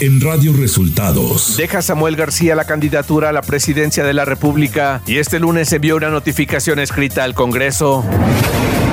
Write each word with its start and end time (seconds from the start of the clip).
en 0.00 0.20
Radio 0.20 0.54
Resultados. 0.54 1.56
Deja 1.58 1.82
Samuel 1.82 2.16
García 2.16 2.54
la 2.54 2.64
candidatura 2.64 3.28
a 3.28 3.32
la 3.32 3.42
presidencia 3.42 4.02
de 4.02 4.14
la 4.14 4.24
República 4.24 5.02
y 5.06 5.18
este 5.18 5.38
lunes 5.38 5.70
envió 5.72 5.96
una 5.96 6.08
notificación 6.08 6.78
escrita 6.78 7.24
al 7.24 7.34
Congreso. 7.34 8.04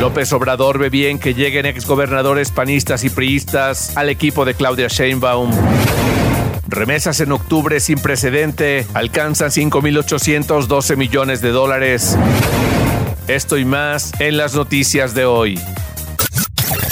López 0.02 0.34
Obrador 0.34 0.78
ve 0.80 0.90
bien 0.90 1.18
que 1.18 1.34
lleguen 1.34 1.66
exgobernadores 1.66 2.52
panistas 2.52 3.06
y 3.06 3.10
priistas 3.10 3.96
al 3.96 4.10
equipo 4.10 4.44
de 4.44 4.54
Claudia 4.54 4.88
Sheinbaum. 4.90 5.52
Remesas 6.68 7.22
en 7.22 7.32
octubre 7.32 7.80
sin 7.80 8.00
precedente 8.00 8.86
alcanzan 8.94 9.50
5.812 9.50 10.98
millones 10.98 11.42
de 11.42 11.50
dólares. 11.52 12.18
Esto 13.28 13.58
y 13.58 13.64
más 13.64 14.12
en 14.20 14.36
las 14.36 14.56
noticias 14.56 15.14
de 15.14 15.26
hoy. 15.26 15.58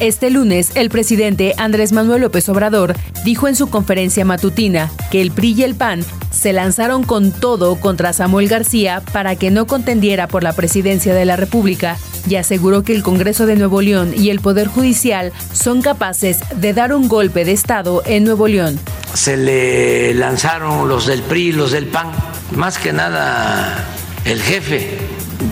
Este 0.00 0.30
lunes, 0.30 0.70
el 0.76 0.90
presidente 0.90 1.54
Andrés 1.58 1.90
Manuel 1.90 2.22
López 2.22 2.48
Obrador 2.48 2.94
dijo 3.24 3.48
en 3.48 3.56
su 3.56 3.68
conferencia 3.68 4.24
matutina 4.24 4.92
que 5.10 5.20
el 5.20 5.32
PRI 5.32 5.54
y 5.54 5.62
el 5.64 5.74
PAN 5.74 6.04
se 6.30 6.52
lanzaron 6.52 7.02
con 7.02 7.32
todo 7.32 7.74
contra 7.80 8.12
Samuel 8.12 8.46
García 8.46 9.02
para 9.12 9.34
que 9.34 9.50
no 9.50 9.66
contendiera 9.66 10.28
por 10.28 10.44
la 10.44 10.52
presidencia 10.52 11.14
de 11.14 11.24
la 11.24 11.34
República 11.34 11.96
y 12.28 12.36
aseguró 12.36 12.84
que 12.84 12.94
el 12.94 13.02
Congreso 13.02 13.44
de 13.46 13.56
Nuevo 13.56 13.82
León 13.82 14.12
y 14.16 14.30
el 14.30 14.38
Poder 14.38 14.68
Judicial 14.68 15.32
son 15.52 15.82
capaces 15.82 16.38
de 16.54 16.72
dar 16.74 16.94
un 16.94 17.08
golpe 17.08 17.44
de 17.44 17.52
Estado 17.52 18.04
en 18.06 18.22
Nuevo 18.22 18.46
León. 18.46 18.78
Se 19.14 19.36
le 19.36 20.14
lanzaron 20.14 20.88
los 20.88 21.06
del 21.06 21.22
PRI, 21.22 21.50
los 21.50 21.72
del 21.72 21.86
PAN, 21.86 22.12
más 22.54 22.78
que 22.78 22.92
nada 22.92 23.84
el 24.24 24.40
jefe 24.40 24.96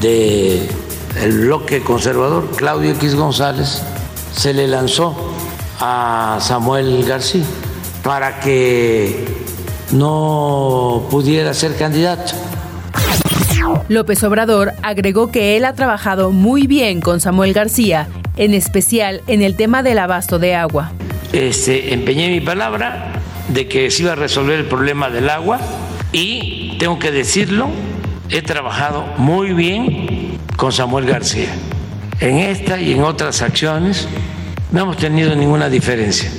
del 0.00 0.69
bloque 1.41 1.81
conservador, 1.81 2.48
Claudio 2.55 2.92
X 2.92 3.16
González, 3.16 3.83
se 4.37 4.53
le 4.53 4.69
lanzó 4.69 5.17
a 5.81 6.39
Samuel 6.41 7.05
García 7.05 7.45
para 8.03 8.39
que 8.41 9.25
no 9.93 11.06
pudiera 11.11 11.53
ser 11.55 11.75
candidato. 11.77 12.34
López 13.89 14.23
Obrador 14.23 14.75
agregó 14.83 15.33
que 15.33 15.56
él 15.56 15.65
ha 15.65 15.75
trabajado 15.75 16.31
muy 16.31 16.67
bien 16.67 17.01
con 17.01 17.20
Samuel 17.20 17.53
García, 17.53 18.09
en 18.37 18.55
especial 18.55 19.23
en 19.27 19.43
el 19.43 19.56
tema 19.56 19.83
del 19.83 19.98
abasto 19.98 20.39
de 20.39 20.55
agua. 20.55 20.93
Este, 21.33 21.95
empeñé 21.95 22.28
mi 22.28 22.41
palabra 22.41 23.12
de 23.48 23.67
que 23.67 23.91
se 23.91 24.03
iba 24.03 24.12
a 24.12 24.17
resolver 24.17 24.59
el 24.59 24.67
problema 24.67 25.09
del 25.11 25.31
agua 25.31 25.59
y 26.12 26.77
tengo 26.78 26.98
que 26.98 27.11
decirlo, 27.11 27.69
he 28.28 28.43
trabajado 28.43 29.05
muy 29.17 29.53
bien 29.53 30.39
con 30.56 30.73
Samuel 30.73 31.06
García 31.06 31.53
en 32.20 32.39
esta 32.39 32.81
y 32.81 32.92
en 32.92 33.03
otras 33.03 33.42
acciones 33.42 34.09
no 34.72 34.83
hemos 34.83 34.97
tenido 34.97 35.34
ninguna 35.34 35.69
diferencia. 35.69 36.31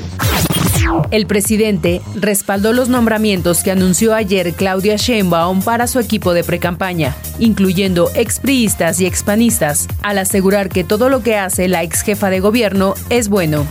El 1.12 1.28
presidente 1.28 2.02
respaldó 2.16 2.74
los 2.74 2.90
nombramientos 2.90 3.64
que 3.64 3.72
anunció 3.72 4.14
ayer 4.14 4.54
Claudia 4.54 4.96
Sheinbaum 4.96 5.62
para 5.62 5.88
su 5.88 6.00
equipo 6.00 6.34
de 6.34 6.44
precampaña, 6.44 7.16
incluyendo 7.40 8.10
expriistas 8.16 9.00
y 9.02 9.06
expanistas, 9.06 9.88
al 10.02 10.18
asegurar 10.18 10.70
que 10.70 10.84
todo 10.84 11.10
lo 11.10 11.22
que 11.24 11.38
hace 11.38 11.68
la 11.68 11.84
ex 11.84 12.02
jefa 12.02 12.30
de 12.30 12.40
gobierno 12.40 12.94
es 13.10 13.28
bueno. 13.28 13.66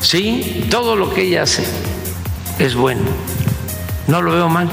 Sí, 0.00 0.66
todo 0.70 0.96
lo 0.96 1.12
que 1.12 1.22
ella 1.22 1.42
hace 1.42 1.64
es 2.58 2.74
bueno. 2.74 3.02
No 4.06 4.22
lo 4.22 4.32
veo 4.32 4.48
mal. 4.48 4.68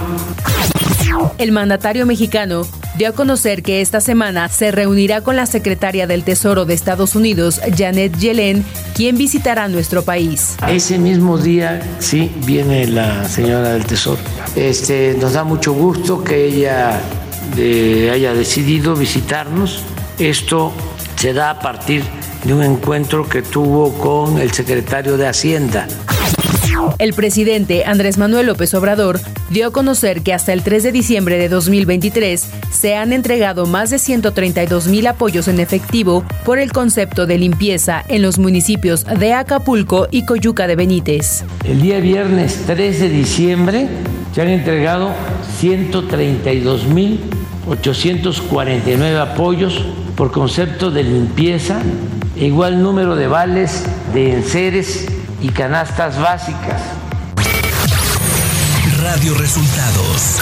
El 1.38 1.52
mandatario 1.52 2.06
mexicano 2.06 2.68
dio 2.98 3.10
a 3.10 3.12
conocer 3.12 3.62
que 3.62 3.82
esta 3.82 4.02
semana 4.02 4.50
se 4.50 4.72
reunirá 4.72 5.22
con 5.22 5.36
la 5.36 5.46
secretaria 5.46 6.08
del 6.08 6.24
Tesoro 6.24 6.66
de 6.66 6.74
Estados 6.74 7.16
Unidos, 7.16 7.62
Janet 7.78 8.18
Yellen, 8.18 8.66
quien 8.96 9.18
visitará 9.18 9.68
nuestro 9.68 10.02
país. 10.02 10.56
Ese 10.68 10.98
mismo 10.98 11.38
día, 11.38 11.82
sí, 12.00 12.32
viene 12.46 12.88
la 12.88 13.28
señora 13.30 13.74
del 13.74 13.86
Tesoro. 13.86 14.20
Este, 14.56 15.16
nos 15.20 15.34
da 15.34 15.44
mucho 15.44 15.74
gusto 15.74 16.24
que 16.24 16.46
ella 16.46 17.00
eh, 17.56 18.10
haya 18.12 18.34
decidido 18.34 18.96
visitarnos. 18.96 19.84
Esto 20.18 20.74
se 21.18 21.34
da 21.34 21.52
a 21.52 21.60
partir 21.60 22.04
de 22.44 22.54
un 22.54 22.64
encuentro 22.64 23.30
que 23.30 23.44
tuvo 23.44 23.94
con 23.94 24.40
el 24.40 24.52
secretario 24.52 25.18
de 25.18 25.28
Hacienda. 25.28 25.88
El 27.00 27.14
presidente 27.14 27.86
Andrés 27.86 28.18
Manuel 28.18 28.48
López 28.48 28.74
Obrador 28.74 29.20
dio 29.50 29.68
a 29.68 29.72
conocer 29.72 30.22
que 30.22 30.34
hasta 30.34 30.54
el 30.54 30.64
3 30.64 30.84
de 30.84 30.92
diciembre 30.92 31.38
de 31.38 31.50
2023 31.50 32.48
se 32.72 32.96
han 32.96 33.14
entregado 33.14 33.66
más 33.66 33.90
de 33.90 34.00
132 34.00 34.88
mil 34.88 35.08
apoyos 35.08 35.48
en 35.48 35.60
efectivo 35.60 36.24
por 36.46 36.60
el 36.60 36.72
concepto 36.72 37.26
de 37.26 37.38
limpieza 37.38 38.04
en 38.08 38.22
los 38.22 38.40
municipios 38.40 39.06
de 39.06 39.34
Acapulco 39.34 40.08
y 40.12 40.26
Coyuca 40.26 40.68
de 40.68 40.76
Benítez. 40.76 41.44
El 41.64 41.82
día 41.82 42.00
viernes 42.00 42.64
3 42.68 43.00
de 43.00 43.10
diciembre 43.10 43.88
se 44.34 44.42
han 44.42 44.50
entregado 44.50 45.12
132 45.60 46.86
mil 46.86 47.20
849 47.68 49.20
apoyos 49.20 49.84
por 50.16 50.32
concepto 50.32 50.90
de 50.90 51.04
limpieza, 51.04 51.82
e 52.36 52.46
igual 52.46 52.82
número 52.82 53.16
de 53.16 53.28
vales 53.28 53.86
de 54.14 54.34
enseres 54.34 55.06
y 55.42 55.50
canastas 55.50 56.20
básicas. 56.20 56.82
Radio 59.02 59.36
Resultados. 59.36 60.40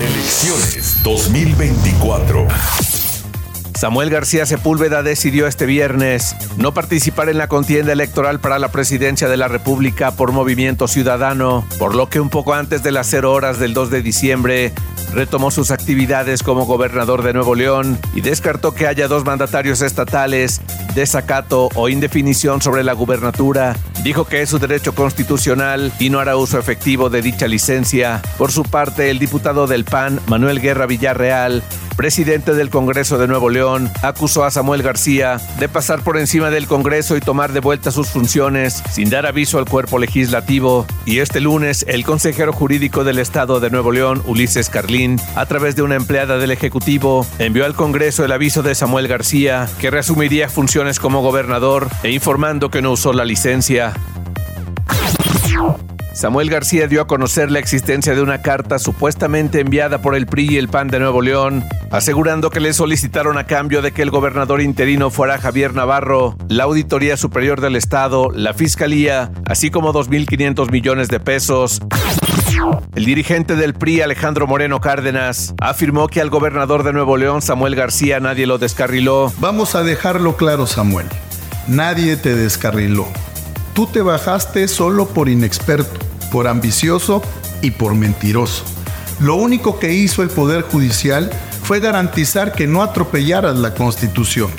Elecciones 0.00 1.02
2024. 1.02 2.93
Samuel 3.84 4.08
García 4.08 4.46
Sepúlveda 4.46 5.02
decidió 5.02 5.46
este 5.46 5.66
viernes 5.66 6.34
no 6.56 6.72
participar 6.72 7.28
en 7.28 7.36
la 7.36 7.48
contienda 7.48 7.92
electoral 7.92 8.40
para 8.40 8.58
la 8.58 8.72
presidencia 8.72 9.28
de 9.28 9.36
la 9.36 9.46
República 9.46 10.12
por 10.12 10.32
Movimiento 10.32 10.88
Ciudadano, 10.88 11.66
por 11.78 11.94
lo 11.94 12.08
que 12.08 12.18
un 12.18 12.30
poco 12.30 12.54
antes 12.54 12.82
de 12.82 12.92
las 12.92 13.08
0 13.08 13.30
horas 13.30 13.58
del 13.58 13.74
2 13.74 13.90
de 13.90 14.00
diciembre 14.00 14.72
retomó 15.12 15.50
sus 15.50 15.70
actividades 15.70 16.42
como 16.42 16.64
gobernador 16.64 17.22
de 17.22 17.34
Nuevo 17.34 17.54
León 17.54 17.98
y 18.14 18.22
descartó 18.22 18.74
que 18.74 18.86
haya 18.86 19.06
dos 19.06 19.26
mandatarios 19.26 19.82
estatales, 19.82 20.62
desacato 20.94 21.68
o 21.74 21.90
indefinición 21.90 22.62
sobre 22.62 22.84
la 22.84 22.94
gubernatura. 22.94 23.76
Dijo 24.02 24.24
que 24.24 24.42
es 24.42 24.48
su 24.48 24.58
derecho 24.58 24.94
constitucional 24.94 25.92
y 25.98 26.10
no 26.10 26.20
hará 26.20 26.36
uso 26.36 26.58
efectivo 26.58 27.10
de 27.10 27.22
dicha 27.22 27.46
licencia. 27.48 28.22
Por 28.38 28.50
su 28.50 28.62
parte, 28.64 29.10
el 29.10 29.18
diputado 29.18 29.66
del 29.66 29.84
PAN, 29.84 30.20
Manuel 30.26 30.60
Guerra 30.60 30.86
Villarreal, 30.86 31.62
presidente 31.96 32.54
del 32.54 32.70
Congreso 32.70 33.18
de 33.18 33.28
Nuevo 33.28 33.50
León, 33.50 33.90
acusó 34.02 34.44
a 34.44 34.50
Samuel 34.50 34.82
García 34.82 35.40
de 35.58 35.68
pasar 35.68 36.02
por 36.02 36.18
encima 36.18 36.50
del 36.50 36.66
Congreso 36.66 37.16
y 37.16 37.20
tomar 37.20 37.52
de 37.52 37.60
vuelta 37.60 37.90
sus 37.90 38.08
funciones 38.08 38.82
sin 38.90 39.10
dar 39.10 39.26
aviso 39.26 39.58
al 39.58 39.64
cuerpo 39.64 39.98
legislativo. 39.98 40.86
Y 41.06 41.18
este 41.18 41.40
lunes, 41.40 41.84
el 41.88 42.04
consejero 42.04 42.52
jurídico 42.52 43.04
del 43.04 43.18
Estado 43.18 43.60
de 43.60 43.70
Nuevo 43.70 43.92
León, 43.92 44.22
Ulises 44.26 44.68
Carlín, 44.68 45.20
a 45.36 45.46
través 45.46 45.76
de 45.76 45.82
una 45.82 45.96
empleada 45.96 46.38
del 46.38 46.50
Ejecutivo, 46.50 47.26
envió 47.38 47.64
al 47.64 47.74
Congreso 47.74 48.24
el 48.24 48.32
aviso 48.32 48.62
de 48.62 48.74
Samuel 48.74 49.08
García, 49.08 49.68
que 49.80 49.90
reasumiría 49.90 50.48
funciones 50.48 50.98
como 50.98 51.22
gobernador 51.22 51.88
e 52.02 52.10
informando 52.10 52.70
que 52.70 52.82
no 52.82 52.92
usó 52.92 53.12
la 53.12 53.24
licencia. 53.24 53.92
Samuel 56.14 56.48
García 56.48 56.86
dio 56.86 57.02
a 57.02 57.06
conocer 57.08 57.50
la 57.50 57.58
existencia 57.58 58.14
de 58.14 58.22
una 58.22 58.40
carta 58.40 58.78
supuestamente 58.78 59.58
enviada 59.58 60.00
por 60.00 60.14
el 60.14 60.26
PRI 60.26 60.52
y 60.52 60.56
el 60.58 60.68
PAN 60.68 60.86
de 60.86 61.00
Nuevo 61.00 61.22
León, 61.22 61.64
asegurando 61.90 62.50
que 62.50 62.60
le 62.60 62.72
solicitaron 62.72 63.36
a 63.36 63.46
cambio 63.46 63.82
de 63.82 63.90
que 63.90 64.02
el 64.02 64.10
gobernador 64.10 64.60
interino 64.60 65.10
fuera 65.10 65.38
Javier 65.38 65.74
Navarro, 65.74 66.36
la 66.48 66.64
Auditoría 66.64 67.16
Superior 67.16 67.60
del 67.60 67.74
Estado, 67.74 68.30
la 68.30 68.54
Fiscalía, 68.54 69.32
así 69.44 69.72
como 69.72 69.92
2.500 69.92 70.70
millones 70.70 71.08
de 71.08 71.18
pesos. 71.18 71.80
El 72.94 73.04
dirigente 73.04 73.56
del 73.56 73.74
PRI, 73.74 74.02
Alejandro 74.02 74.46
Moreno 74.46 74.80
Cárdenas, 74.80 75.52
afirmó 75.60 76.06
que 76.06 76.20
al 76.20 76.30
gobernador 76.30 76.84
de 76.84 76.92
Nuevo 76.92 77.16
León, 77.16 77.42
Samuel 77.42 77.74
García, 77.74 78.20
nadie 78.20 78.46
lo 78.46 78.58
descarriló. 78.58 79.32
Vamos 79.38 79.74
a 79.74 79.82
dejarlo 79.82 80.36
claro, 80.36 80.68
Samuel. 80.68 81.08
Nadie 81.66 82.16
te 82.16 82.36
descarriló. 82.36 83.08
Tú 83.74 83.88
te 83.88 84.02
bajaste 84.02 84.68
solo 84.68 85.08
por 85.08 85.28
inexperto, 85.28 85.98
por 86.34 86.48
ambicioso 86.48 87.22
y 87.62 87.70
por 87.70 87.94
mentiroso. 87.94 88.64
Lo 89.20 89.36
único 89.36 89.78
que 89.78 89.92
hizo 89.92 90.20
el 90.24 90.30
Poder 90.30 90.62
Judicial 90.62 91.30
fue 91.62 91.78
garantizar 91.78 92.50
que 92.50 92.66
no 92.66 92.82
atropellaras 92.82 93.56
la 93.56 93.72
Constitución. 93.72 94.50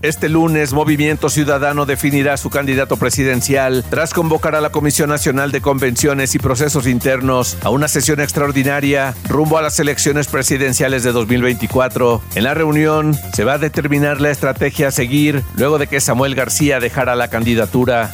Este 0.00 0.30
lunes, 0.30 0.72
Movimiento 0.72 1.28
Ciudadano 1.28 1.84
definirá 1.84 2.38
su 2.38 2.48
candidato 2.48 2.96
presidencial 2.96 3.84
tras 3.90 4.14
convocar 4.14 4.54
a 4.54 4.62
la 4.62 4.70
Comisión 4.70 5.10
Nacional 5.10 5.52
de 5.52 5.60
Convenciones 5.60 6.34
y 6.34 6.38
Procesos 6.38 6.86
Internos 6.86 7.58
a 7.62 7.68
una 7.68 7.86
sesión 7.86 8.18
extraordinaria 8.18 9.14
rumbo 9.28 9.58
a 9.58 9.62
las 9.62 9.78
elecciones 9.78 10.26
presidenciales 10.26 11.02
de 11.02 11.12
2024. 11.12 12.22
En 12.34 12.44
la 12.44 12.54
reunión 12.54 13.14
se 13.34 13.44
va 13.44 13.54
a 13.54 13.58
determinar 13.58 14.22
la 14.22 14.30
estrategia 14.30 14.88
a 14.88 14.90
seguir 14.90 15.42
luego 15.56 15.76
de 15.76 15.86
que 15.86 16.00
Samuel 16.00 16.34
García 16.34 16.80
dejara 16.80 17.14
la 17.14 17.28
candidatura. 17.28 18.10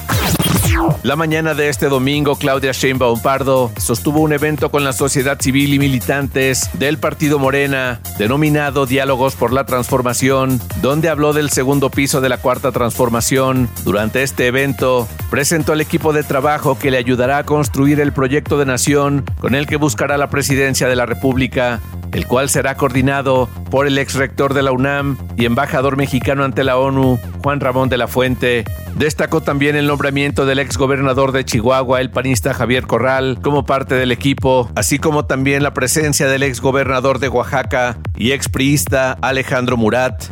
La 1.02 1.16
mañana 1.16 1.54
de 1.54 1.68
este 1.68 1.88
domingo, 1.88 2.36
Claudia 2.36 2.72
Sheinbaum 2.72 3.20
Pardo 3.20 3.70
sostuvo 3.78 4.20
un 4.20 4.32
evento 4.32 4.70
con 4.70 4.84
la 4.84 4.92
sociedad 4.92 5.40
civil 5.40 5.72
y 5.72 5.78
militantes 5.78 6.68
del 6.74 6.98
Partido 6.98 7.38
Morena, 7.38 8.00
denominado 8.18 8.86
Diálogos 8.86 9.36
por 9.36 9.52
la 9.52 9.64
Transformación, 9.64 10.60
donde 10.82 11.08
habló 11.08 11.32
del 11.32 11.50
segundo 11.50 11.90
piso 11.90 12.20
de 12.20 12.28
la 12.28 12.38
Cuarta 12.38 12.72
Transformación. 12.72 13.68
Durante 13.84 14.22
este 14.22 14.46
evento, 14.46 15.06
presentó 15.30 15.72
el 15.72 15.80
equipo 15.80 16.12
de 16.12 16.24
trabajo 16.24 16.78
que 16.78 16.90
le 16.90 16.98
ayudará 16.98 17.38
a 17.38 17.44
construir 17.44 18.00
el 18.00 18.12
proyecto 18.12 18.58
de 18.58 18.66
nación 18.66 19.24
con 19.38 19.54
el 19.54 19.66
que 19.66 19.76
buscará 19.76 20.16
la 20.18 20.30
presidencia 20.30 20.88
de 20.88 20.96
la 20.96 21.06
República 21.06 21.80
el 22.16 22.26
cual 22.26 22.48
será 22.48 22.76
coordinado 22.76 23.46
por 23.70 23.86
el 23.86 23.98
ex 23.98 24.14
rector 24.14 24.54
de 24.54 24.62
la 24.62 24.72
UNAM 24.72 25.18
y 25.36 25.44
embajador 25.44 25.98
mexicano 25.98 26.44
ante 26.44 26.64
la 26.64 26.78
ONU, 26.78 27.20
Juan 27.42 27.60
Ramón 27.60 27.90
de 27.90 27.98
la 27.98 28.08
Fuente. 28.08 28.64
Destacó 28.94 29.42
también 29.42 29.76
el 29.76 29.86
nombramiento 29.86 30.46
del 30.46 30.58
ex 30.58 30.78
gobernador 30.78 31.32
de 31.32 31.44
Chihuahua, 31.44 32.00
el 32.00 32.10
panista 32.10 32.54
Javier 32.54 32.86
Corral, 32.86 33.38
como 33.42 33.66
parte 33.66 33.96
del 33.96 34.12
equipo, 34.12 34.70
así 34.74 34.98
como 34.98 35.26
también 35.26 35.62
la 35.62 35.74
presencia 35.74 36.26
del 36.26 36.42
ex 36.42 36.62
gobernador 36.62 37.18
de 37.18 37.28
Oaxaca 37.28 37.98
y 38.16 38.32
ex 38.32 38.48
priista 38.48 39.18
Alejandro 39.20 39.76
Murat. 39.76 40.24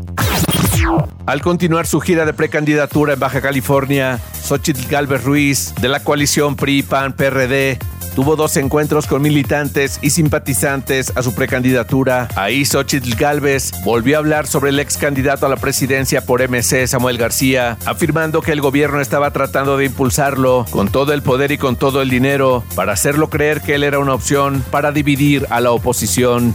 Al 1.27 1.43
continuar 1.43 1.87
su 1.87 2.01
gira 2.01 2.25
de 2.25 2.33
precandidatura 2.33 3.13
en 3.13 3.21
Baja 3.21 3.43
California, 3.43 4.19
Xochitl 4.43 4.89
Galvez 4.89 5.23
Ruiz, 5.25 5.75
de 5.81 5.89
la 5.89 6.01
coalición 6.01 6.57
PRI-PAN-PRD, 6.57 7.79
tuvo 8.15 8.37
dos 8.37 8.57
encuentros 8.57 9.07
con 9.07 9.23
militantes 9.23 9.99
y 10.01 10.11
simpatizantes 10.11 11.13
a 11.15 11.23
su 11.23 11.35
precandidatura. 11.35 12.29
Ahí 12.37 12.65
Xochitl 12.65 13.15
Galvez 13.17 13.73
volvió 13.85 14.17
a 14.17 14.19
hablar 14.21 14.47
sobre 14.47 14.71
el 14.71 14.81
ex 14.81 14.97
candidato 14.97 15.47
a 15.47 15.49
la 15.49 15.57
presidencia 15.57 16.25
por 16.25 16.47
MC, 16.49 16.87
Samuel 16.87 17.19
García, 17.19 17.77
afirmando 17.85 18.41
que 18.41 18.53
el 18.53 18.61
gobierno 18.61 19.01
estaba 19.01 19.31
tratando 19.33 19.77
de 19.77 19.87
impulsarlo 19.87 20.65
con 20.71 20.91
todo 20.91 21.13
el 21.13 21.23
poder 21.23 21.53
y 21.53 21.59
con 21.59 21.77
todo 21.77 22.03
el 22.03 22.11
dinero 22.11 22.65
para 22.75 22.93
hacerlo 22.93 23.29
creer 23.29 23.61
que 23.61 23.75
él 23.75 23.85
era 23.85 23.99
una 23.99 24.15
opción 24.15 24.65
para 24.71 24.93
dividir 24.93 25.47
a 25.51 25.61
la 25.61 25.73
oposición. 25.73 26.55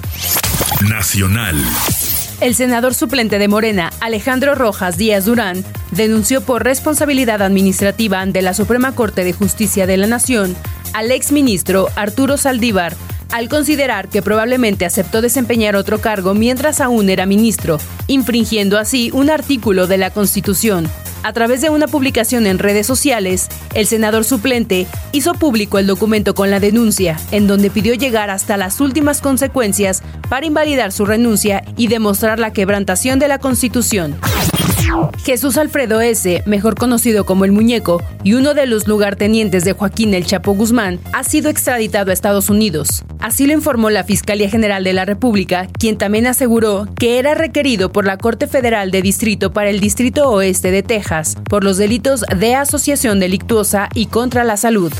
Nacional. 0.89 1.55
El 2.41 2.55
senador 2.55 2.93
suplente 2.93 3.37
de 3.37 3.49
Morena, 3.49 3.91
Alejandro 3.99 4.55
Rojas 4.55 4.97
Díaz 4.97 5.25
Durán, 5.25 5.65
denunció 5.91 6.39
por 6.39 6.63
responsabilidad 6.63 7.41
administrativa 7.41 8.21
ante 8.21 8.41
la 8.41 8.53
Suprema 8.53 8.93
Corte 8.93 9.25
de 9.25 9.33
Justicia 9.33 9.85
de 9.85 9.97
la 9.97 10.07
Nación 10.07 10.55
al 10.93 11.11
exministro 11.11 11.87
Arturo 11.95 12.37
Saldívar 12.37 12.95
al 13.31 13.47
considerar 13.47 14.09
que 14.09 14.21
probablemente 14.21 14.85
aceptó 14.85 15.21
desempeñar 15.21 15.75
otro 15.75 15.99
cargo 15.99 16.33
mientras 16.33 16.81
aún 16.81 17.09
era 17.09 17.25
ministro, 17.25 17.79
infringiendo 18.07 18.77
así 18.77 19.11
un 19.13 19.29
artículo 19.29 19.87
de 19.87 19.97
la 19.97 20.09
Constitución. 20.09 20.89
A 21.21 21.33
través 21.33 21.61
de 21.61 21.69
una 21.69 21.87
publicación 21.87 22.47
en 22.47 22.59
redes 22.59 22.87
sociales, 22.87 23.49
el 23.73 23.87
senador 23.87 24.23
suplente 24.23 24.87
hizo 25.11 25.33
público 25.33 25.77
el 25.77 25.85
documento 25.85 26.33
con 26.33 26.49
la 26.49 26.61
denuncia, 26.61 27.19
en 27.31 27.45
donde 27.45 27.69
pidió 27.69 27.93
llegar 27.93 28.29
hasta 28.29 28.55
las 28.55 28.79
últimas 28.79 29.19
consecuencias 29.19 30.01
para 30.29 30.45
invalidar 30.45 30.93
su 30.93 31.05
renuncia 31.05 31.63
y 31.75 31.87
demostrar 31.87 32.39
la 32.39 32.53
quebrantación 32.53 33.19
de 33.19 33.27
la 33.27 33.37
Constitución. 33.37 34.15
Jesús 35.23 35.57
Alfredo 35.57 36.01
S., 36.01 36.43
mejor 36.45 36.75
conocido 36.75 37.25
como 37.25 37.45
el 37.45 37.51
Muñeco, 37.51 38.01
y 38.23 38.33
uno 38.33 38.53
de 38.53 38.65
los 38.65 38.87
lugartenientes 38.87 39.63
de 39.63 39.73
Joaquín 39.73 40.13
El 40.13 40.25
Chapo 40.25 40.53
Guzmán, 40.53 40.99
ha 41.13 41.23
sido 41.23 41.49
extraditado 41.49 42.11
a 42.11 42.13
Estados 42.13 42.49
Unidos. 42.49 43.03
Así 43.19 43.45
lo 43.45 43.53
informó 43.53 43.89
la 43.89 44.03
Fiscalía 44.03 44.49
General 44.49 44.83
de 44.83 44.93
la 44.93 45.05
República, 45.05 45.67
quien 45.77 45.97
también 45.97 46.27
aseguró 46.27 46.87
que 46.95 47.19
era 47.19 47.35
requerido 47.35 47.91
por 47.91 48.05
la 48.05 48.17
Corte 48.17 48.47
Federal 48.47 48.91
de 48.91 49.01
Distrito 49.01 49.51
para 49.51 49.69
el 49.69 49.79
Distrito 49.79 50.29
Oeste 50.29 50.71
de 50.71 50.83
Texas 50.83 51.35
por 51.49 51.63
los 51.63 51.77
delitos 51.77 52.23
de 52.37 52.55
asociación 52.55 53.19
delictuosa 53.19 53.89
y 53.93 54.07
contra 54.07 54.43
la 54.43 54.57
salud. 54.57 54.93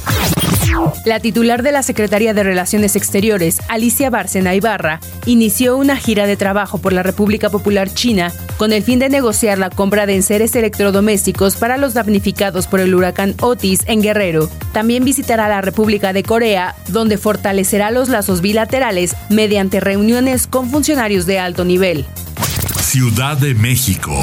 La 1.05 1.19
titular 1.19 1.63
de 1.63 1.71
la 1.71 1.83
Secretaría 1.83 2.33
de 2.33 2.43
Relaciones 2.43 2.95
Exteriores, 2.95 3.59
Alicia 3.69 4.09
Bárcena 4.09 4.53
Ibarra, 4.53 4.99
inició 5.25 5.77
una 5.77 5.95
gira 5.95 6.27
de 6.27 6.37
trabajo 6.37 6.77
por 6.77 6.93
la 6.93 7.03
República 7.03 7.49
Popular 7.49 7.91
China 7.91 8.31
con 8.59 8.73
el 8.73 8.83
fin 8.83 8.99
de 8.99 9.07
negociar 9.07 9.57
la 9.57 9.69
compra 9.69 10.05
de 10.05 10.15
enseres 10.17 10.53
electrodomésticos 10.53 11.55
para 11.55 11.77
los 11.77 11.93
damnificados 11.93 12.67
por 12.67 12.81
el 12.81 12.93
huracán 12.93 13.33
Otis 13.39 13.83
en 13.85 14.01
Guerrero. 14.01 14.49
También 14.73 15.05
visitará 15.05 15.47
la 15.47 15.61
República 15.61 16.11
de 16.11 16.23
Corea, 16.23 16.75
donde 16.89 17.17
fortalecerá 17.17 17.89
los 17.89 18.09
lazos 18.09 18.41
bilaterales 18.41 19.15
mediante 19.29 19.79
reuniones 19.79 20.45
con 20.45 20.69
funcionarios 20.69 21.25
de 21.25 21.39
alto 21.39 21.63
nivel. 21.63 22.05
Ciudad 22.81 23.37
de 23.37 23.55
México. 23.55 24.13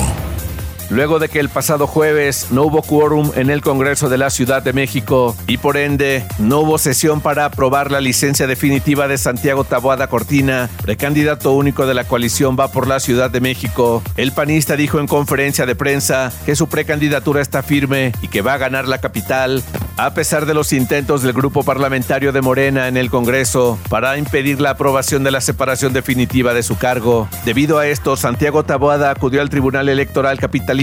Luego 0.88 1.18
de 1.18 1.28
que 1.28 1.40
el 1.40 1.48
pasado 1.48 1.86
jueves 1.86 2.48
no 2.50 2.62
hubo 2.62 2.82
quórum 2.82 3.32
en 3.34 3.50
el 3.50 3.60
Congreso 3.60 4.08
de 4.08 4.18
la 4.18 4.30
Ciudad 4.30 4.62
de 4.62 4.72
México 4.72 5.36
y 5.46 5.56
por 5.56 5.76
ende 5.76 6.24
no 6.38 6.60
hubo 6.60 6.78
sesión 6.78 7.20
para 7.20 7.44
aprobar 7.44 7.90
la 7.90 8.00
licencia 8.00 8.46
definitiva 8.46 9.08
de 9.08 9.18
Santiago 9.18 9.64
Taboada 9.64 10.06
Cortina, 10.06 10.70
precandidato 10.82 11.52
único 11.52 11.86
de 11.86 11.94
la 11.94 12.04
coalición 12.04 12.56
Va 12.58 12.68
por 12.68 12.86
la 12.86 13.00
Ciudad 13.00 13.30
de 13.30 13.40
México, 13.40 14.02
el 14.16 14.32
panista 14.32 14.76
dijo 14.76 15.00
en 15.00 15.06
conferencia 15.06 15.66
de 15.66 15.74
prensa 15.74 16.32
que 16.44 16.56
su 16.56 16.68
precandidatura 16.68 17.42
está 17.42 17.62
firme 17.62 18.12
y 18.22 18.28
que 18.28 18.42
va 18.42 18.54
a 18.54 18.58
ganar 18.58 18.86
la 18.86 18.98
capital, 18.98 19.62
a 19.96 20.12
pesar 20.12 20.44
de 20.44 20.54
los 20.54 20.72
intentos 20.72 21.22
del 21.22 21.32
grupo 21.32 21.62
parlamentario 21.62 22.32
de 22.32 22.42
Morena 22.42 22.88
en 22.88 22.96
el 22.96 23.10
Congreso 23.10 23.78
para 23.88 24.18
impedir 24.18 24.60
la 24.60 24.70
aprobación 24.70 25.24
de 25.24 25.30
la 25.30 25.40
separación 25.40 25.92
definitiva 25.92 26.52
de 26.52 26.62
su 26.62 26.76
cargo. 26.76 27.28
Debido 27.44 27.78
a 27.78 27.86
esto, 27.86 28.16
Santiago 28.16 28.64
Taboada 28.64 29.10
acudió 29.10 29.40
al 29.40 29.50
Tribunal 29.50 29.88
Electoral 29.88 30.38
Capital 30.38 30.76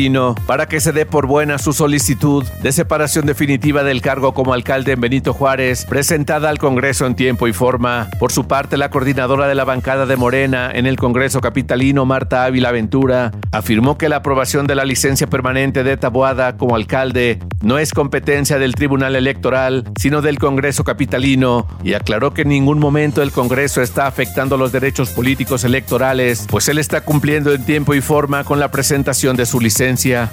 para 0.48 0.68
que 0.68 0.80
se 0.80 0.92
dé 0.92 1.06
por 1.06 1.28
buena 1.28 1.58
su 1.58 1.74
solicitud 1.74 2.46
de 2.62 2.72
separación 2.72 3.26
definitiva 3.26 3.84
del 3.84 4.02
cargo 4.02 4.34
como 4.34 4.54
alcalde 4.54 4.94
en 4.94 5.02
Benito 5.02 5.34
Juárez, 5.34 5.86
presentada 5.86 6.50
al 6.50 6.58
Congreso 6.58 7.06
en 7.06 7.16
tiempo 7.16 7.48
y 7.48 7.54
forma. 7.54 8.10
Por 8.18 8.32
su 8.32 8.48
parte, 8.48 8.78
la 8.78 8.90
coordinadora 8.90 9.48
de 9.48 9.56
la 9.56 9.66
bancada 9.66 10.06
de 10.06 10.16
Morena 10.16 10.72
en 10.74 10.86
el 10.86 10.96
Congreso 10.96 11.42
Capitalino, 11.42 12.06
Marta 12.06 12.46
Ávila 12.46 12.72
Ventura, 12.72 13.32
afirmó 13.52 13.98
que 13.98 14.10
la 14.10 14.18
aprobación 14.18 14.66
de 14.68 14.76
la 14.76 14.86
licencia 14.86 15.28
permanente 15.28 15.84
de 15.84 15.98
Taboada 15.98 16.56
como 16.58 16.76
alcalde 16.76 17.40
no 17.62 17.78
es 17.78 17.94
competencia 17.94 18.58
del 18.58 18.74
Tribunal 18.74 19.03
Electoral, 19.08 19.84
sino 20.00 20.22
del 20.22 20.40
Congreso 20.40 20.84
Capitalino, 20.84 21.68
y 21.84 21.94
aclaró 21.94 22.34
que 22.34 22.44
en 22.44 22.50
ningún 22.50 22.80
momento 22.80 23.22
el 23.22 23.32
Congreso 23.32 23.82
está 23.82 24.08
afectando 24.08 24.58
los 24.58 24.72
derechos 24.72 25.10
políticos 25.10 25.64
electorales, 25.64 26.46
pues 26.50 26.68
él 26.70 26.78
está 26.78 27.02
cumpliendo 27.02 27.54
en 27.54 27.66
tiempo 27.66 27.94
y 27.94 28.02
forma 28.02 28.44
con 28.44 28.60
la 28.60 28.72
presentación 28.72 29.36
de 29.36 29.46
su 29.46 29.60
licencia. 29.60 30.32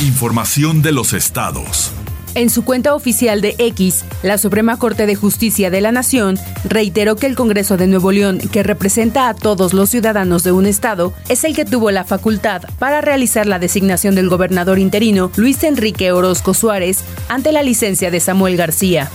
Información 0.00 0.82
de 0.82 0.92
los 0.92 1.12
estados. 1.12 1.92
En 2.34 2.50
su 2.50 2.64
cuenta 2.64 2.94
oficial 2.94 3.40
de 3.40 3.54
X, 3.58 4.04
la 4.22 4.38
Suprema 4.38 4.78
Corte 4.78 5.06
de 5.06 5.16
Justicia 5.16 5.70
de 5.70 5.80
la 5.80 5.92
Nación 5.92 6.38
reiteró 6.64 7.16
que 7.16 7.26
el 7.26 7.34
Congreso 7.34 7.76
de 7.76 7.86
Nuevo 7.86 8.12
León, 8.12 8.38
que 8.38 8.62
representa 8.62 9.28
a 9.28 9.34
todos 9.34 9.72
los 9.72 9.90
ciudadanos 9.90 10.44
de 10.44 10.52
un 10.52 10.66
estado, 10.66 11.12
es 11.28 11.44
el 11.44 11.54
que 11.54 11.64
tuvo 11.64 11.90
la 11.90 12.04
facultad 12.04 12.62
para 12.78 13.00
realizar 13.00 13.46
la 13.46 13.58
designación 13.58 14.14
del 14.14 14.28
gobernador 14.28 14.78
interino 14.78 15.30
Luis 15.36 15.62
Enrique 15.64 16.12
Orozco 16.12 16.54
Suárez 16.54 17.04
ante 17.28 17.52
la 17.52 17.62
licencia 17.62 18.10
de 18.10 18.20
Samuel 18.20 18.56
García. 18.56 19.10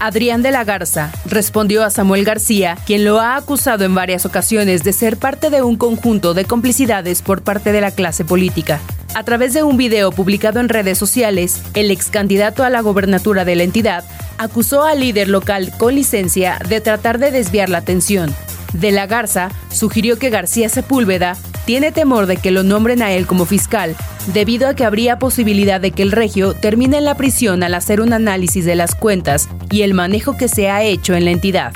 Adrián 0.00 0.42
de 0.42 0.50
la 0.50 0.64
Garza 0.64 1.12
respondió 1.26 1.84
a 1.84 1.90
Samuel 1.90 2.24
García, 2.24 2.76
quien 2.86 3.04
lo 3.04 3.20
ha 3.20 3.36
acusado 3.36 3.84
en 3.84 3.94
varias 3.94 4.26
ocasiones 4.26 4.82
de 4.84 4.92
ser 4.92 5.16
parte 5.16 5.50
de 5.50 5.62
un 5.62 5.76
conjunto 5.76 6.34
de 6.34 6.44
complicidades 6.44 7.22
por 7.22 7.42
parte 7.42 7.72
de 7.72 7.80
la 7.80 7.90
clase 7.90 8.24
política. 8.24 8.80
A 9.14 9.22
través 9.22 9.54
de 9.54 9.62
un 9.62 9.76
video 9.76 10.12
publicado 10.12 10.60
en 10.60 10.68
redes 10.68 10.98
sociales, 10.98 11.62
el 11.74 11.90
ex 11.90 12.10
candidato 12.10 12.64
a 12.64 12.70
la 12.70 12.82
gobernatura 12.82 13.44
de 13.44 13.56
la 13.56 13.62
entidad 13.62 14.04
acusó 14.38 14.84
al 14.84 15.00
líder 15.00 15.28
local 15.28 15.72
con 15.78 15.94
licencia 15.94 16.58
de 16.68 16.80
tratar 16.80 17.18
de 17.18 17.30
desviar 17.30 17.68
la 17.68 17.78
atención. 17.78 18.34
De 18.72 18.90
la 18.92 19.06
Garza 19.06 19.50
sugirió 19.70 20.18
que 20.18 20.30
García 20.30 20.68
Sepúlveda 20.68 21.36
tiene 21.64 21.92
temor 21.92 22.26
de 22.26 22.36
que 22.36 22.50
lo 22.50 22.62
nombren 22.62 23.02
a 23.02 23.12
él 23.12 23.26
como 23.26 23.44
fiscal, 23.44 23.96
debido 24.32 24.68
a 24.68 24.74
que 24.74 24.84
habría 24.84 25.18
posibilidad 25.18 25.80
de 25.80 25.90
que 25.90 26.02
el 26.02 26.12
regio 26.12 26.54
termine 26.54 26.98
en 26.98 27.04
la 27.04 27.16
prisión 27.16 27.62
al 27.62 27.74
hacer 27.74 28.00
un 28.00 28.12
análisis 28.12 28.64
de 28.64 28.76
las 28.76 28.94
cuentas 28.94 29.48
y 29.70 29.82
el 29.82 29.94
manejo 29.94 30.36
que 30.36 30.48
se 30.48 30.70
ha 30.70 30.82
hecho 30.82 31.14
en 31.14 31.24
la 31.24 31.30
entidad. 31.32 31.72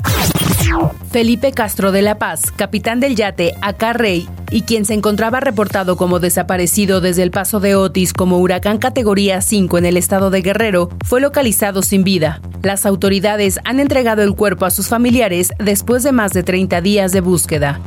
Felipe 1.11 1.53
Castro 1.53 1.93
de 1.93 2.03
la 2.03 2.19
Paz, 2.19 2.53
capitán 2.55 3.01
del 3.01 3.17
yate 3.17 3.55
Acá 3.63 3.93
Rey, 3.93 4.29
y 4.51 4.63
quien 4.63 4.85
se 4.85 4.95
encontraba 4.95 5.41
reportado 5.41 5.97
como 5.97 6.21
desaparecido 6.21 7.01
desde 7.01 7.23
el 7.23 7.31
paso 7.31 7.61
de 7.61 7.75
Otis 7.75 8.13
como 8.13 8.39
huracán 8.39 8.79
categoría 8.79 9.41
5 9.41 9.79
en 9.79 9.87
el 9.87 9.97
estado 9.97 10.31
de 10.31 10.43
Guerrero, 10.43 10.91
fue 11.05 11.21
localizado 11.21 11.83
sin 11.83 12.05
vida. 12.05 12.41
Las 12.63 12.87
autoridades 12.87 13.59
han 13.65 13.81
entregado 13.81 14.23
el 14.23 14.35
cuerpo 14.35 14.67
a 14.67 14.71
sus 14.71 14.89
familiares 14.89 15.53
después 15.59 16.03
de 16.03 16.13
más 16.13 16.33
de 16.33 16.43
30 16.43 16.81
días 16.81 17.13
de 17.13 17.21
búsqueda. 17.21 17.81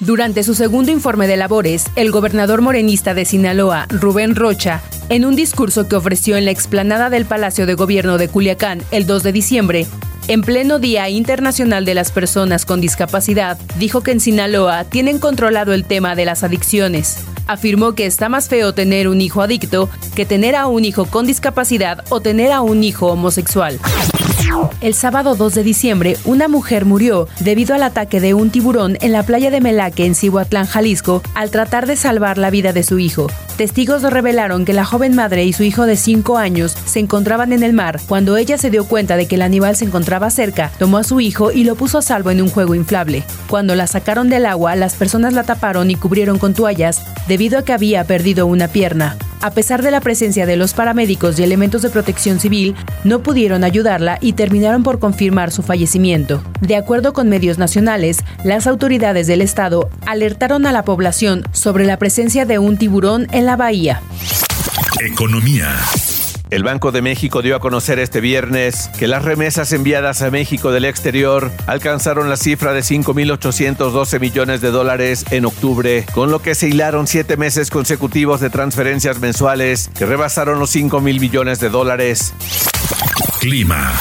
Durante 0.00 0.42
su 0.42 0.54
segundo 0.54 0.90
informe 0.90 1.26
de 1.26 1.36
labores, 1.36 1.86
el 1.96 2.10
gobernador 2.10 2.62
morenista 2.62 3.14
de 3.14 3.24
Sinaloa, 3.24 3.86
Rubén 3.88 4.34
Rocha, 4.34 4.80
en 5.08 5.24
un 5.24 5.36
discurso 5.36 5.88
que 5.88 5.96
ofreció 5.96 6.36
en 6.36 6.44
la 6.44 6.50
explanada 6.50 7.10
del 7.10 7.24
Palacio 7.24 7.66
de 7.66 7.74
Gobierno 7.74 8.18
de 8.18 8.28
Culiacán 8.28 8.82
el 8.90 9.06
2 9.06 9.22
de 9.22 9.32
diciembre, 9.32 9.86
en 10.28 10.42
pleno 10.42 10.78
Día 10.78 11.08
Internacional 11.08 11.86
de 11.86 11.94
las 11.94 12.12
Personas 12.12 12.66
con 12.66 12.82
Discapacidad, 12.82 13.58
dijo 13.78 14.02
que 14.02 14.12
en 14.12 14.20
Sinaloa 14.20 14.84
tienen 14.84 15.18
controlado 15.18 15.72
el 15.72 15.84
tema 15.84 16.14
de 16.14 16.26
las 16.26 16.44
adicciones. 16.44 17.24
Afirmó 17.46 17.94
que 17.94 18.04
está 18.04 18.28
más 18.28 18.48
feo 18.48 18.74
tener 18.74 19.08
un 19.08 19.22
hijo 19.22 19.40
adicto 19.40 19.88
que 20.14 20.26
tener 20.26 20.54
a 20.54 20.66
un 20.66 20.84
hijo 20.84 21.06
con 21.06 21.26
discapacidad 21.26 22.04
o 22.10 22.20
tener 22.20 22.52
a 22.52 22.60
un 22.60 22.84
hijo 22.84 23.06
homosexual. 23.06 23.78
El 24.82 24.92
sábado 24.92 25.34
2 25.34 25.54
de 25.54 25.62
diciembre, 25.62 26.16
una 26.26 26.46
mujer 26.46 26.84
murió 26.84 27.26
debido 27.40 27.74
al 27.74 27.82
ataque 27.82 28.20
de 28.20 28.34
un 28.34 28.50
tiburón 28.50 28.98
en 29.00 29.12
la 29.12 29.22
playa 29.22 29.50
de 29.50 29.62
Melaque, 29.62 30.04
en 30.04 30.14
Cihuatlán, 30.14 30.66
Jalisco, 30.66 31.22
al 31.34 31.50
tratar 31.50 31.86
de 31.86 31.96
salvar 31.96 32.36
la 32.36 32.50
vida 32.50 32.74
de 32.74 32.82
su 32.82 32.98
hijo. 32.98 33.28
Testigos 33.58 34.04
revelaron 34.04 34.64
que 34.64 34.72
la 34.72 34.84
joven 34.84 35.16
madre 35.16 35.44
y 35.44 35.52
su 35.52 35.64
hijo 35.64 35.84
de 35.84 35.96
5 35.96 36.38
años 36.38 36.76
se 36.84 37.00
encontraban 37.00 37.52
en 37.52 37.64
el 37.64 37.72
mar. 37.72 38.00
Cuando 38.06 38.36
ella 38.36 38.56
se 38.56 38.70
dio 38.70 38.84
cuenta 38.84 39.16
de 39.16 39.26
que 39.26 39.34
el 39.34 39.42
animal 39.42 39.74
se 39.74 39.84
encontraba 39.84 40.30
cerca, 40.30 40.70
tomó 40.78 40.98
a 40.98 41.02
su 41.02 41.18
hijo 41.18 41.50
y 41.50 41.64
lo 41.64 41.74
puso 41.74 41.98
a 41.98 42.02
salvo 42.02 42.30
en 42.30 42.40
un 42.40 42.50
juego 42.50 42.76
inflable. 42.76 43.24
Cuando 43.48 43.74
la 43.74 43.88
sacaron 43.88 44.28
del 44.28 44.46
agua, 44.46 44.76
las 44.76 44.94
personas 44.94 45.32
la 45.32 45.42
taparon 45.42 45.90
y 45.90 45.96
cubrieron 45.96 46.38
con 46.38 46.54
toallas 46.54 47.02
debido 47.26 47.58
a 47.58 47.64
que 47.64 47.72
había 47.72 48.04
perdido 48.04 48.46
una 48.46 48.68
pierna. 48.68 49.16
A 49.40 49.52
pesar 49.52 49.82
de 49.82 49.92
la 49.92 50.00
presencia 50.00 50.46
de 50.46 50.56
los 50.56 50.74
paramédicos 50.74 51.38
y 51.38 51.44
elementos 51.44 51.82
de 51.82 51.90
protección 51.90 52.40
civil, 52.40 52.74
no 53.04 53.22
pudieron 53.22 53.62
ayudarla 53.62 54.18
y 54.20 54.32
terminaron 54.32 54.82
por 54.82 54.98
confirmar 54.98 55.52
su 55.52 55.62
fallecimiento. 55.62 56.42
De 56.60 56.74
acuerdo 56.74 57.12
con 57.12 57.28
medios 57.28 57.56
nacionales, 57.56 58.18
las 58.42 58.66
autoridades 58.66 59.28
del 59.28 59.40
estado 59.40 59.90
alertaron 60.06 60.66
a 60.66 60.72
la 60.72 60.84
población 60.84 61.44
sobre 61.52 61.86
la 61.86 61.98
presencia 61.98 62.46
de 62.46 62.58
un 62.58 62.78
tiburón 62.78 63.28
en 63.30 63.46
la 63.48 63.56
bahía. 63.56 64.02
Economía. 65.00 65.74
El 66.50 66.64
Banco 66.64 66.92
de 66.92 67.00
México 67.00 67.40
dio 67.40 67.56
a 67.56 67.60
conocer 67.60 67.98
este 67.98 68.20
viernes 68.20 68.90
que 68.98 69.08
las 69.08 69.24
remesas 69.24 69.72
enviadas 69.72 70.20
a 70.20 70.30
México 70.30 70.70
del 70.70 70.84
exterior 70.84 71.50
alcanzaron 71.66 72.28
la 72.28 72.36
cifra 72.36 72.74
de 72.74 72.80
5.812 72.80 74.20
millones 74.20 74.60
de 74.60 74.70
dólares 74.70 75.24
en 75.30 75.46
octubre, 75.46 76.04
con 76.12 76.30
lo 76.30 76.42
que 76.42 76.54
se 76.54 76.68
hilaron 76.68 77.06
siete 77.06 77.38
meses 77.38 77.70
consecutivos 77.70 78.42
de 78.42 78.50
transferencias 78.50 79.18
mensuales 79.18 79.90
que 79.96 80.04
rebasaron 80.04 80.58
los 80.58 80.76
5.000 80.76 81.00
millones 81.18 81.58
de 81.58 81.70
dólares. 81.70 82.34
Clima. 83.40 83.94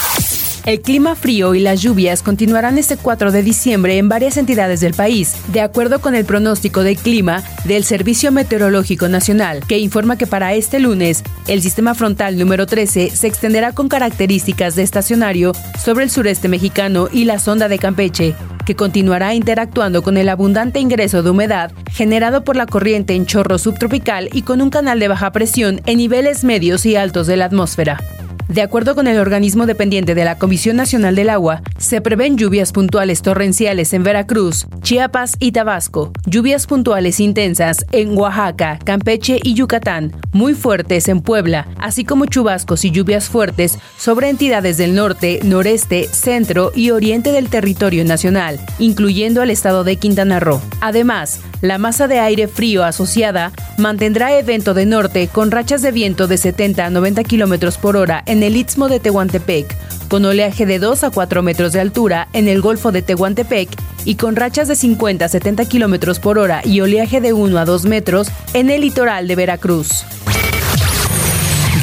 El 0.68 0.82
clima 0.82 1.16
frío 1.16 1.56
y 1.56 1.62
las 1.62 1.82
lluvias 1.82 2.22
continuarán 2.22 2.78
este 2.78 2.98
4 2.98 3.32
de 3.32 3.42
diciembre 3.42 3.98
en 3.98 4.10
varias 4.10 4.36
entidades 4.36 4.82
del 4.82 4.94
país, 4.94 5.34
de 5.48 5.62
acuerdo 5.62 6.02
con 6.02 6.14
el 6.14 6.26
pronóstico 6.26 6.84
del 6.84 6.98
clima 6.98 7.42
del 7.64 7.86
Servicio 7.86 8.34
Meteorológico 8.34 9.08
Nacional, 9.08 9.62
que 9.66 9.80
informa 9.80 10.18
que 10.18 10.28
para 10.28 10.56
este 10.56 10.82
lunes 10.82 11.24
el 11.48 11.62
sistema 11.62 11.96
frontal 11.96 12.38
número 12.38 12.66
13 12.66 13.12
se 13.12 13.28
extenderá 13.28 13.72
con 13.72 13.88
características 13.88 14.76
de 14.76 14.84
estacionario 14.84 15.54
sobre 15.82 16.04
el 16.04 16.10
sureste 16.10 16.50
mexicano 16.50 17.08
y 17.14 17.24
la 17.24 17.40
sonda 17.40 17.70
de 17.70 17.80
Campeche, 17.80 18.36
que 18.66 18.76
continuará 18.76 19.34
interactuando 19.36 20.04
con 20.04 20.18
el 20.18 20.28
abundante 20.28 20.82
ingreso 20.82 21.24
de 21.24 21.30
humedad 21.30 21.72
generado 21.94 22.44
por 22.44 22.58
la 22.58 22.66
corriente 22.66 23.16
en 23.16 23.26
chorro 23.26 23.58
subtropical 23.58 24.28
y 24.34 24.42
con 24.42 24.62
un 24.62 24.70
canal 24.70 25.00
de 25.00 25.08
baja 25.08 25.32
presión 25.32 25.80
en 25.86 26.00
niveles 26.00 26.44
medios 26.44 26.86
y 26.86 26.98
altos 26.98 27.26
de 27.26 27.38
la 27.38 27.46
atmósfera. 27.46 28.04
De 28.48 28.62
acuerdo 28.62 28.96
con 28.96 29.08
el 29.08 29.20
organismo 29.20 29.66
dependiente 29.66 30.16
de 30.16 30.24
la 30.24 30.38
Comisión 30.38 30.78
Nacional 30.78 31.16
del 31.16 31.30
Agua, 31.30 31.62
se 31.78 32.00
prevén 32.00 32.38
lluvias 32.38 32.72
puntuales 32.72 33.22
torrenciales 33.22 33.92
en 33.92 34.04
Veracruz, 34.04 34.68
Chiapas 34.82 35.34
y 35.40 35.52
Tabasco, 35.52 36.14
lluvias 36.26 36.66
puntuales 36.66 37.20
intensas 37.20 37.86
en 37.92 38.18
Oaxaca, 38.18 38.80
Campeche 38.86 39.40
y 39.44 39.54
Yucatán, 39.54 40.14
muy 40.32 40.54
fuertes 40.54 41.10
en 41.10 41.20
Puebla, 41.20 41.68
así 41.78 42.06
como 42.06 42.26
chubascos 42.26 42.86
y 42.86 42.92
lluvias 42.92 43.28
fuertes 43.28 43.80
sobre 43.98 44.30
entidades 44.30 44.78
del 44.78 44.96
norte, 44.96 45.42
noreste, 45.44 46.08
centro 46.08 46.72
y 46.74 46.92
oriente 46.92 47.34
del 47.34 47.50
territorio 47.50 48.06
nacional, 48.06 48.62
incluyendo 48.80 49.42
al 49.42 49.52
estado 49.52 49.84
de 49.84 49.98
Quintana 49.98 50.40
Roo. 50.40 50.62
Además, 50.80 51.42
la 51.62 51.78
masa 51.78 52.08
de 52.08 52.20
aire 52.20 52.48
frío 52.48 52.84
asociada 52.84 53.52
mantendrá 53.78 54.38
evento 54.38 54.74
de 54.74 54.86
norte 54.86 55.28
con 55.28 55.52
rachas 55.52 55.82
de 55.82 55.92
viento 55.92 56.28
de 56.28 56.38
70 56.38 56.86
a 56.86 56.90
90 56.90 57.24
kilómetros 57.24 57.78
por 57.78 57.98
hora 57.98 58.24
en 58.26 58.44
el 58.44 58.56
istmo 58.56 58.90
de 58.90 59.00
Tehuantepec, 59.00 59.76
con 60.08 60.26
oleaje 60.26 60.66
de 60.66 60.80
2 60.80 61.04
a 61.04 61.10
4 61.10 61.42
metros 61.42 61.74
de 61.74 61.80
altura 61.80 62.28
en 62.34 62.48
el 62.48 62.62
Golfo 62.62 62.92
de 62.92 63.02
Tehuantepec 63.02 63.70
y 64.06 64.16
con 64.16 64.36
rachas 64.36 64.68
de 64.68 64.76
50 64.76 65.26
a 65.26 65.30
70 65.30 65.66
kilómetros 65.66 66.20
por 66.20 66.38
hora 66.38 66.62
y 66.64 66.82
oleaje 66.82 67.22
de 67.22 67.34
1 67.34 67.58
a 67.58 67.66
2 67.66 67.86
metros 67.86 68.30
en 68.54 68.70
el 68.70 68.82
litoral 68.82 69.28
de 69.28 69.36
Veracruz. 69.36 70.06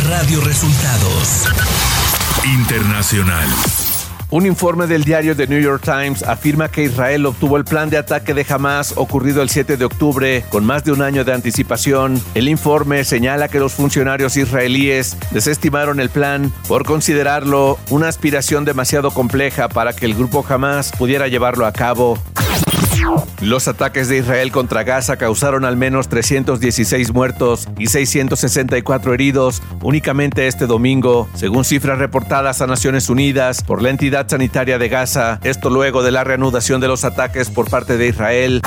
Radio 0.08 0.40
Resultados 0.42 1.48
Internacional. 2.44 3.48
Un 4.34 4.46
informe 4.46 4.88
del 4.88 5.04
diario 5.04 5.36
The 5.36 5.46
New 5.46 5.60
York 5.60 5.84
Times 5.84 6.24
afirma 6.24 6.68
que 6.68 6.82
Israel 6.82 7.24
obtuvo 7.24 7.56
el 7.56 7.62
plan 7.62 7.88
de 7.88 7.98
ataque 7.98 8.34
de 8.34 8.44
Hamas 8.48 8.92
ocurrido 8.96 9.42
el 9.42 9.48
7 9.48 9.76
de 9.76 9.84
octubre 9.84 10.44
con 10.50 10.64
más 10.64 10.82
de 10.82 10.90
un 10.90 11.02
año 11.02 11.24
de 11.24 11.32
anticipación. 11.32 12.20
El 12.34 12.48
informe 12.48 13.04
señala 13.04 13.46
que 13.46 13.60
los 13.60 13.74
funcionarios 13.74 14.36
israelíes 14.36 15.16
desestimaron 15.30 16.00
el 16.00 16.10
plan 16.10 16.52
por 16.66 16.84
considerarlo 16.84 17.78
una 17.90 18.08
aspiración 18.08 18.64
demasiado 18.64 19.12
compleja 19.12 19.68
para 19.68 19.92
que 19.92 20.04
el 20.04 20.16
grupo 20.16 20.44
Hamas 20.48 20.90
pudiera 20.90 21.28
llevarlo 21.28 21.64
a 21.64 21.70
cabo. 21.70 22.18
Los 23.40 23.68
ataques 23.68 24.08
de 24.08 24.18
Israel 24.18 24.50
contra 24.50 24.84
Gaza 24.84 25.16
causaron 25.16 25.64
al 25.64 25.76
menos 25.76 26.08
316 26.08 27.12
muertos 27.12 27.68
y 27.78 27.88
664 27.88 29.12
heridos 29.12 29.62
únicamente 29.82 30.46
este 30.46 30.66
domingo, 30.66 31.28
según 31.34 31.64
cifras 31.64 31.98
reportadas 31.98 32.62
a 32.62 32.66
Naciones 32.66 33.10
Unidas 33.10 33.62
por 33.62 33.82
la 33.82 33.90
entidad 33.90 34.28
sanitaria 34.28 34.78
de 34.78 34.88
Gaza, 34.88 35.40
esto 35.42 35.70
luego 35.70 36.02
de 36.02 36.12
la 36.12 36.24
reanudación 36.24 36.80
de 36.80 36.88
los 36.88 37.04
ataques 37.04 37.50
por 37.50 37.68
parte 37.68 37.96
de 37.98 38.08
Israel. 38.08 38.62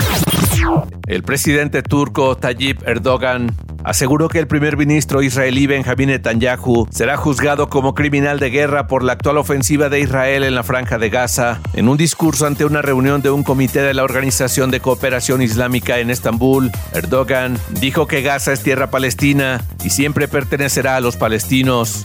El 1.08 1.24
presidente 1.24 1.82
turco 1.82 2.38
Tayyip 2.38 2.88
Erdogan 2.88 3.56
aseguró 3.88 4.27
que 4.27 4.39
el 4.39 4.48
primer 4.48 4.75
ministro 4.75 5.24
israelí 5.24 5.65
Benjamin 5.65 6.10
Netanyahu 6.10 6.88
será 6.91 7.15
juzgado 7.15 7.70
como 7.70 7.96
criminal 7.96 8.38
de 8.38 8.50
guerra 8.50 8.86
por 8.86 9.01
la 9.01 9.13
actual 9.13 9.38
ofensiva 9.38 9.88
de 9.88 10.01
Israel 10.01 10.44
en 10.44 10.56
la 10.56 10.63
franja 10.63 10.98
de 10.98 11.10
Gaza. 11.10 11.62
En 11.74 11.88
un 11.88 11.96
discurso 11.96 12.46
ante 12.46 12.65
una 12.65 12.82
reunión 12.82 13.22
de 13.22 13.32
un 13.32 13.44
comité 13.44 13.82
de 13.82 13.94
la 13.94 14.03
Organización 14.03 14.72
de 14.72 14.82
Cooperación 14.82 15.41
Islámica 15.41 16.00
en 16.00 16.10
Estambul, 16.10 16.70
Erdogan 16.94 17.58
dijo 17.79 18.08
que 18.08 18.22
Gaza 18.22 18.51
es 18.51 18.62
tierra 18.62 18.89
palestina 18.89 19.63
y 19.86 19.89
siempre 19.89 20.27
pertenecerá 20.27 20.98
a 20.98 21.00
los 21.00 21.15
palestinos. 21.15 22.03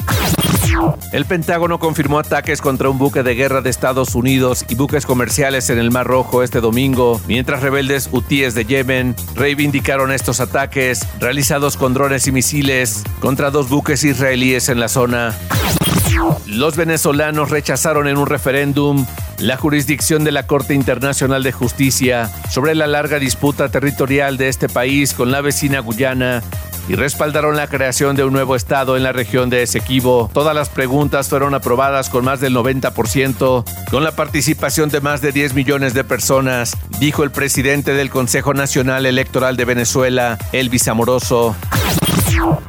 El 1.12 1.24
Pentágono 1.26 1.78
confirmó 1.78 2.18
ataques 2.18 2.60
contra 2.60 2.88
un 2.88 2.98
buque 2.98 3.22
de 3.22 3.34
guerra 3.34 3.60
de 3.60 3.70
Estados 3.70 4.14
Unidos 4.14 4.64
y 4.68 4.74
buques 4.74 5.04
comerciales 5.04 5.68
en 5.70 5.78
el 5.78 5.90
Mar 5.90 6.06
Rojo 6.06 6.42
este 6.42 6.60
domingo, 6.60 7.20
mientras 7.26 7.62
rebeldes 7.62 8.08
hutíes 8.10 8.54
de 8.54 8.64
Yemen 8.64 9.14
reivindicaron 9.34 10.10
estos 10.12 10.40
ataques 10.40 11.06
realizados 11.20 11.76
con 11.76 11.94
drones 11.94 12.26
y 12.26 12.32
misiles 12.32 13.02
contra 13.20 13.50
dos 13.50 13.68
buques 13.68 14.04
israelíes 14.04 14.68
en 14.68 14.80
la 14.80 14.88
zona. 14.88 15.34
Los 16.46 16.76
venezolanos 16.76 17.50
rechazaron 17.50 18.08
en 18.08 18.16
un 18.16 18.26
referéndum 18.26 19.06
la 19.38 19.56
jurisdicción 19.56 20.24
de 20.24 20.32
la 20.32 20.46
Corte 20.46 20.74
Internacional 20.74 21.42
de 21.42 21.52
Justicia 21.52 22.30
sobre 22.50 22.74
la 22.74 22.86
larga 22.86 23.18
disputa 23.18 23.68
territorial 23.68 24.36
de 24.36 24.48
este 24.48 24.68
país 24.68 25.14
con 25.14 25.30
la 25.30 25.40
vecina 25.40 25.80
Guyana 25.80 26.42
y 26.88 26.94
respaldaron 26.94 27.56
la 27.56 27.66
creación 27.66 28.16
de 28.16 28.24
un 28.24 28.32
nuevo 28.32 28.56
estado 28.56 28.96
en 28.96 29.02
la 29.02 29.12
región 29.12 29.50
de 29.50 29.62
Esequibo. 29.62 30.30
Todas 30.32 30.54
las 30.54 30.68
preguntas 30.68 31.28
fueron 31.28 31.54
aprobadas 31.54 32.08
con 32.08 32.24
más 32.24 32.40
del 32.40 32.54
90%, 32.54 33.64
con 33.90 34.04
la 34.04 34.12
participación 34.12 34.88
de 34.88 35.00
más 35.00 35.20
de 35.20 35.32
10 35.32 35.54
millones 35.54 35.94
de 35.94 36.04
personas, 36.04 36.76
dijo 36.98 37.24
el 37.24 37.30
presidente 37.30 37.94
del 37.94 38.10
Consejo 38.10 38.54
Nacional 38.54 39.06
Electoral 39.06 39.56
de 39.56 39.64
Venezuela, 39.64 40.38
Elvis 40.52 40.88
Amoroso. 40.88 41.56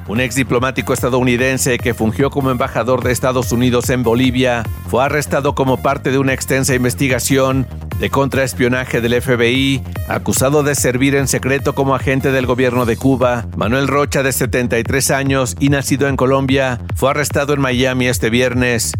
Un 0.07 0.19
ex 0.19 0.35
diplomático 0.35 0.93
estadounidense 0.93 1.77
que 1.77 1.93
fungió 1.93 2.29
como 2.29 2.51
embajador 2.51 3.03
de 3.03 3.11
Estados 3.11 3.51
Unidos 3.51 3.89
en 3.89 4.03
Bolivia 4.03 4.63
fue 4.87 5.03
arrestado 5.03 5.55
como 5.55 5.77
parte 5.77 6.11
de 6.11 6.19
una 6.19 6.33
extensa 6.33 6.75
investigación 6.75 7.65
de 7.99 8.09
contraespionaje 8.09 9.01
del 9.01 9.21
FBI, 9.21 9.81
acusado 10.07 10.61
de 10.61 10.75
servir 10.75 11.15
en 11.15 11.27
secreto 11.27 11.73
como 11.73 11.95
agente 11.95 12.31
del 12.31 12.45
gobierno 12.45 12.85
de 12.85 12.97
Cuba. 12.97 13.47
Manuel 13.55 13.87
Rocha, 13.87 14.23
de 14.23 14.33
73 14.33 15.11
años 15.11 15.55
y 15.59 15.69
nacido 15.69 16.07
en 16.07 16.17
Colombia, 16.17 16.81
fue 16.95 17.11
arrestado 17.11 17.53
en 17.53 17.61
Miami 17.61 18.07
este 18.07 18.29
viernes. 18.29 18.91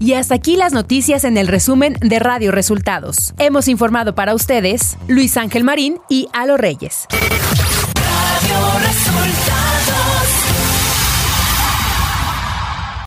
Y 0.00 0.14
hasta 0.14 0.34
aquí 0.34 0.56
las 0.56 0.72
noticias 0.72 1.24
en 1.24 1.36
el 1.38 1.48
resumen 1.48 1.96
de 2.00 2.18
Radio 2.18 2.52
Resultados. 2.52 3.34
Hemos 3.38 3.68
informado 3.68 4.14
para 4.14 4.34
ustedes 4.34 4.96
Luis 5.08 5.36
Ángel 5.36 5.64
Marín 5.64 5.98
y 6.08 6.28
Alo 6.32 6.56
Reyes. 6.56 7.06
Radio 8.58 8.78
Resultados. 8.80 9.57